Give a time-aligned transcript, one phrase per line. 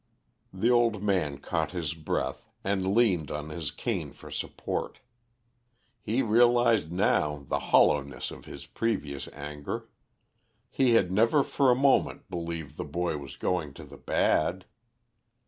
[0.51, 4.97] The old man caught his breath, and leaned on his cane for support.
[6.01, 9.89] He realised now the hollowness of his previous anger.
[10.71, 14.65] He had never for a moment believed the boy was going to the bad.